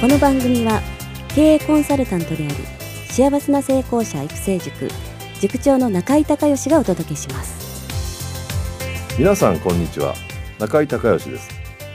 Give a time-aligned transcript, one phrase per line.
[0.00, 0.80] この番組は
[1.34, 2.54] 経営コンサルタントであり
[3.12, 4.88] 幸せな成功者育成塾
[5.40, 9.18] 塾長の中井孝義がお届けします。
[9.18, 10.14] 皆さんこんにちは。
[10.58, 11.50] 中井孝義です。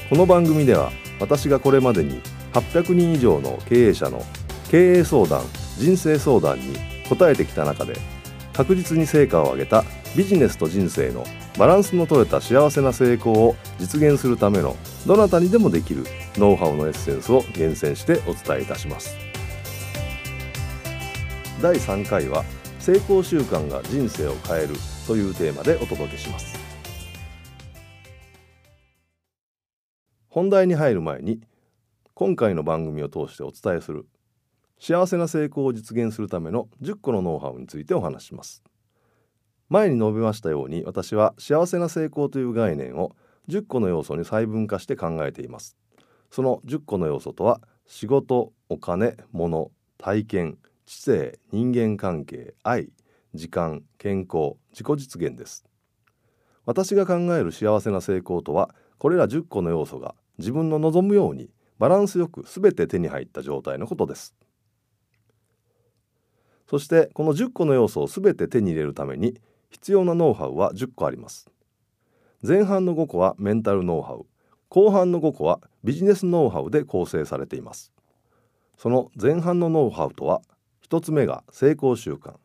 [0.07, 2.21] この番組では私がこれまでに
[2.53, 4.21] 800人以上の経営者の
[4.69, 5.41] 経営相談
[5.79, 6.77] 人生相談に
[7.09, 7.95] 答えてきた中で
[8.53, 9.83] 確実に成果を上げた
[10.15, 11.25] ビジネスと人生の
[11.57, 14.75] バランスの取れた幸せな成功を実現するための
[15.07, 16.03] どなたにでもできる
[16.35, 19.15] ノウハウのエッセンスを厳選してお伝えいたします。
[21.61, 22.43] 第3回は
[22.79, 24.75] 成功習慣が人生を変える
[25.07, 26.59] というテーマでお届けします。
[30.27, 31.39] 本題に入る前に
[32.13, 34.05] 今回の番組を通してお伝えする
[34.77, 38.61] 幸せな成功を実現するための10個のノウハウについてお話しします。
[39.69, 43.15] 前に述べましたように私は幸せな成功という概念を
[43.49, 45.77] 10個の要素に細分化して考えています。
[46.29, 52.89] その10個の要素とは仕事お金物体験知性人間関係愛
[53.33, 55.65] 時間健康自己実現です。
[56.65, 64.35] 私が考える幸せな成功とはこれら10個の要素が自分の望むようにバランスよく全て手に入った状態のことです。
[66.69, 69.39] そしてこの10個の要素を全て手に入れるために
[69.75, 71.49] 必要なノウハウは10個あります。
[72.41, 74.25] 前半の5個はメンタルノウハウ。
[74.69, 77.91] 後半の5個はビジネスノウハウで構成されています。
[78.77, 80.41] その前半のノウハウとは
[80.87, 82.35] 1つ目が成功習慣。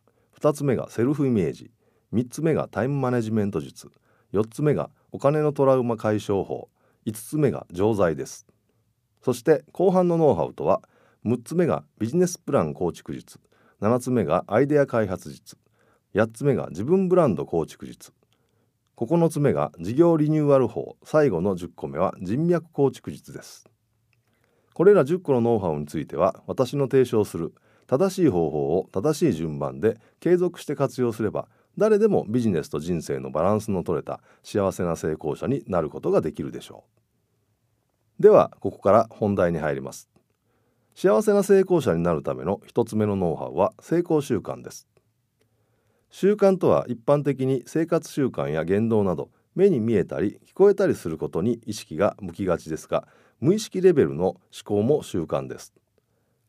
[0.41, 1.71] 2つ目がセルフイメージ。
[2.13, 3.93] 3つ目がタイムマネジメント術。
[4.33, 6.69] 4つ目がお金のトラウマ解消法。
[7.07, 8.45] 5つ目が錠剤です。
[9.23, 10.83] そして後半のノウハウとは
[11.25, 13.39] 6つ目がビジネスプラン構築術。
[13.81, 15.57] 7つ目がアイデア開発術。
[16.15, 18.13] 8つ目が自分ブランド構築術。
[18.97, 20.97] 9つ目が事業リニューアル法。
[21.05, 23.69] 最後の10個目は人脈構築術です。
[24.75, 27.55] これら10個のノウハウについては私の提唱する
[27.87, 36.85] 正しい方法を正しい順番で継続して活用すれば誰でもビジネスと人生のバランスの取れた幸せな成功者になることができるでしょ
[38.19, 38.23] う。
[38.23, 40.11] ではここから本題に入ります。
[40.95, 44.90] 幸せな成功者になるための一つ目のノウハウは成功習慣です。
[46.11, 53.07] 習慣とは一般的に生活習慣や言動など目に見えたり聞こえたりすることに意識が向きがちですが
[53.41, 55.73] 無意識レベルの思考も習慣です。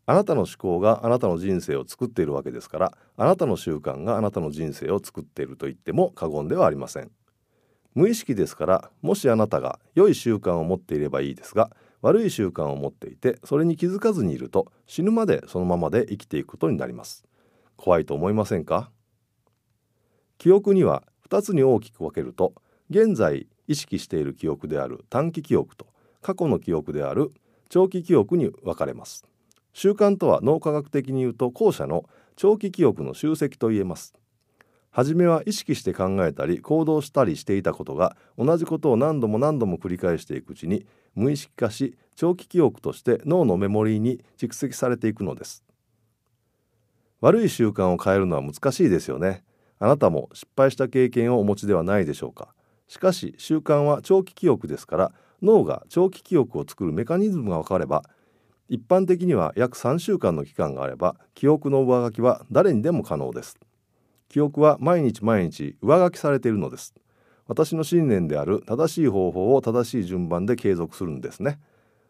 [0.08, 7.12] あなたの思考があなたの人生を作っているわけですからあなたの習慣があなたの人生を作っていると言っても過言ではありません。
[7.94, 11.70] 無意識ですからもしあなたが良い習慣を持っていればいいですが
[12.02, 17.26] 悪い習慣を持っていてそれに気づかずにいると死ぬまでそのままで生きていくことになります。
[17.78, 18.92] 怖いと思いませんか？
[20.42, 22.56] 記憶には2つに大きく分けると
[22.90, 25.86] 現在意識している記憶である短期記憶と
[26.20, 27.30] 過去の記憶である
[27.70, 29.24] 長期記憶に分かれます。
[29.72, 34.16] 習慣とは脳科学的に言うと後者の長期記憶の集積と言えます。
[34.90, 45.64] 初めは意識して考えたり行動したりしていたことが同じことを何度も何度も繰り返していくうちに無意識化し長期記憶として脳のメモリーに蓄積されていくのです。
[47.20, 49.44] 悪い習慣を変えるのは難しいですよね。
[49.84, 52.54] あなたも失敗した経験をお持ちではないでしょうか。
[52.88, 55.12] しかし習慣は長期記憶ですから
[55.42, 58.04] 脳が長期記憶を作るメカニズムが分かれば
[58.70, 63.58] 一般的には約3週間の期間があれば記憶の上書きは誰にでも可能です。
[64.30, 66.94] 記憶は毎日毎日上書きされているのです。
[67.48, 71.60] 私の信念である正しい方法を正しい順番で継続するんですね。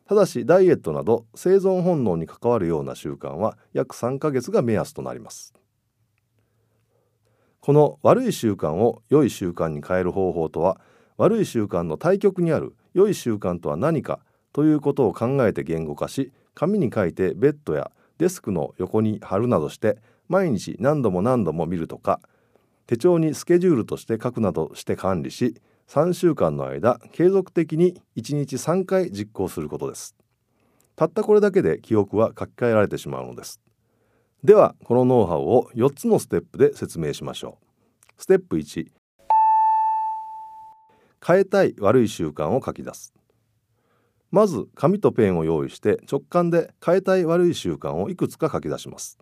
[0.08, 5.54] ただしダイエットなど生存本能に関わるような習慣は約3ヶ月が目安となります。
[7.62, 10.82] この悪い習慣を良い習慣に変える方法とは
[11.18, 14.20] 悪い習慣の対極にある良い習慣とは何か
[14.52, 19.98] ということを考えて言語化し紙に書いてベッドやデスクの横に貼るなどして
[20.28, 22.20] 毎日何度も何度も見るとか
[22.88, 30.16] 手帳にスケジュールとして書くなどして管理し3週間の間継続的に1日3回実行することです。
[30.96, 33.60] たったこれだけで記憶は書き換えられてしまうのです。
[34.44, 38.22] ではこのノウハウを4つのステップで説明しましょう。
[38.22, 38.88] ステップ1
[41.26, 43.14] 変えたい悪い習慣を書き出す。
[44.32, 49.20] まず紙とペンを用意して直感で変えたい悪い習慣をいくつか書き出します。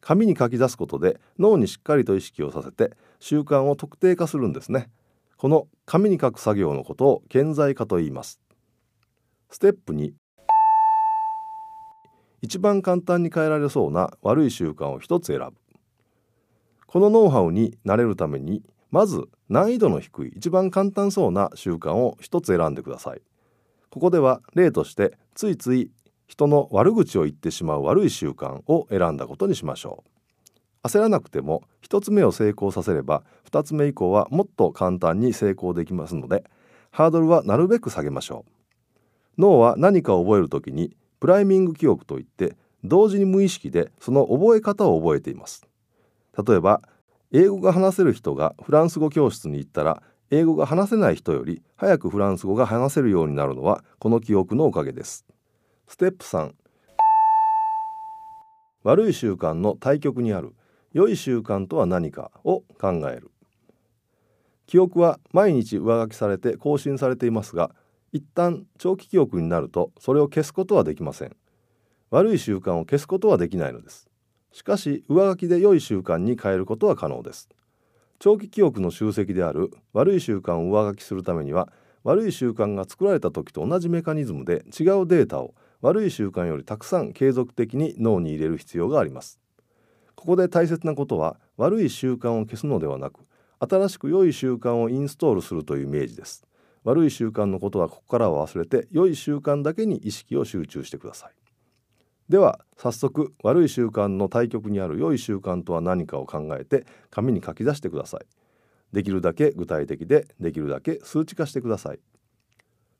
[0.00, 4.90] 紙に書き出すことで脳にしっかりと意識をさせて習慣を特定化するんですね。
[5.36, 8.40] この紙に書く作業のことを顕在化と言います。
[9.50, 10.12] ステップ2
[12.42, 15.52] 一番簡単に変えられそうな悪い習慣を一つ選ぶ。
[16.86, 23.22] このノウハウになれるためにまず難易度の低い一番簡単そうな習慣を一つ選んでください。
[23.90, 25.90] ここでは例としてついつい
[26.26, 30.04] 人の悪口を言ってしまう悪い習慣を選んだことにしましょ
[30.82, 30.88] う。
[30.88, 36.44] 焦らなくても一つ目を成功させれば二つ目以降はもっと簡単に成功できますので
[36.90, 39.40] ハードルはなるべく下げましょう。
[39.40, 45.66] 脳は何かを覚えるときにプライミング記憶といって同時に無意識でその覚え方を覚えています。
[46.46, 46.82] 例えば
[47.30, 55.26] 英語が話せる人がフランス語教室に行ったら英語が話せない人より早くフランス語が話せるようになるのはこの記憶のおかげです。
[55.86, 56.52] ステップ3
[58.82, 60.54] 悪い習慣の対極にある。
[60.92, 62.30] 良い習慣とは何か？
[62.42, 63.30] を考える。
[64.66, 67.72] 記憶は毎日上書きされて更新されていますが
[68.12, 71.36] 一旦長期記憶になるとそれを消すことはできません。
[72.10, 74.08] 悪い習慣を消すことはできないのです。
[74.52, 77.48] しかし上書きで良い習慣に変えることは可能です。
[78.18, 81.72] 長期記憶の集積である悪い習慣を上書きするためには
[82.02, 89.40] 悪い習慣が作られた時と同じメカニズムで違うデータを悪い習慣よりたくさん継続的に脳に入れる必要があります。
[90.16, 93.20] ここで大切なことは悪い習慣を消すのではなく
[93.60, 96.44] 新しく良い習慣をインストールするというイメージです。
[96.84, 101.32] 悪い習慣のことはここからは忘れて良い習慣だけに意識を集中してください。
[102.28, 108.26] では早速悪い習慣の対極にある良い習慣とは何かを考えて紙に書き出してください。
[108.92, 111.98] できるだけ具体的でできるだけ数値化してください。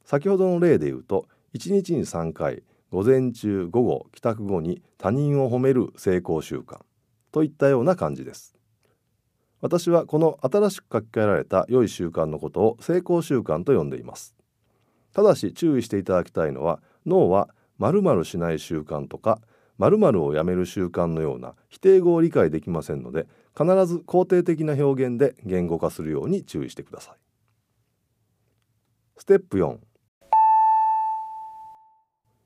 [0.04, 6.80] 先ほどの例で言うと1日に3回午前中午後帰宅後に他人を褒める成功習慣
[7.30, 8.59] といったような感じです。
[9.60, 14.34] 私はこの新しく書き換えられた良い習慣のことを成功習慣と呼んでいます。
[15.12, 17.48] ただし注意していただきたいのは脳は
[17.78, 19.40] 〇〇しない習慣とか
[19.78, 23.26] 〇〇をやめる習慣のような否定語を理解できませんので
[23.56, 27.14] 必ず肯定的な表現で言語化するように注意してください。
[29.16, 29.76] ステップ4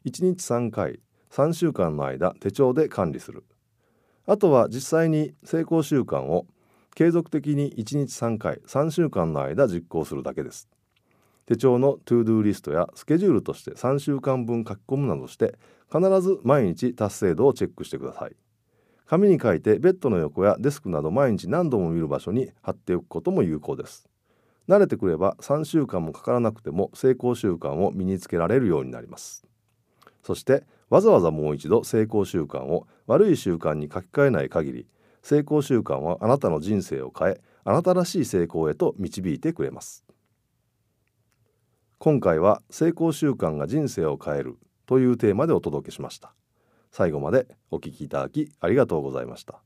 [0.07, 1.01] 1日3回
[1.31, 3.45] 3週間の間手帳で管理する。
[4.27, 6.47] あとは実際に成功習慣を
[6.95, 10.69] 継続的に1日3回3週間の間実行するだけです。
[11.47, 15.59] 手帳の To Do リストやスケジュールとして3週間分書き込むなどして
[15.93, 18.37] 必ず毎日達成度をチェックしてください。
[19.07, 24.09] 紙に書いてベッドの横やデスクなど毎日何度も見る場所に貼っておくことも有効です。
[24.69, 29.45] 慣れてくれば3週間もかからなくても成功習慣を身につけられるようになります。
[30.23, 34.87] そしてわざわざもう一度成功習慣を悪い習慣に書き換えない限り
[35.25, 40.05] 成功習慣はあなたの人生を変えあなたらしい成功へと導いてくれます。
[41.99, 46.35] 今回は成功習慣が人生を変えるというテーマでお届けしました。
[46.93, 49.63] 最後までお聞きいただきありがとうございました。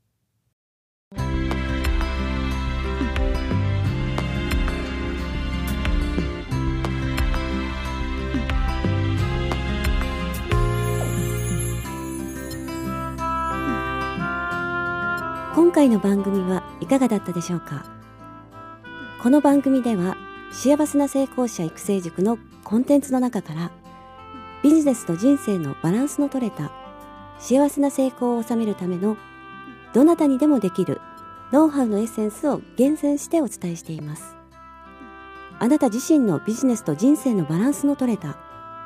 [15.58, 17.84] 今回の番組はいかがだったでしょうか？
[19.20, 20.16] この番組では
[20.52, 23.72] 幸せな成功者育成塾のコンテンツの中から
[24.62, 26.70] ビジネスと人生のバランスの取れた
[27.40, 29.16] 幸せな成功を収めるための
[29.92, 31.00] どなたにでもできる
[31.50, 34.36] ノウハウのエッセンスを厳選してお伝えしています。
[35.58, 38.38] あなた自身のビジネスと人生のバランスの取れた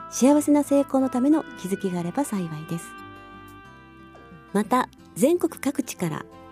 [0.09, 2.87] 幸せな成功のための気づきがあれば幸いです。
[4.55, 6.25] また全国各地から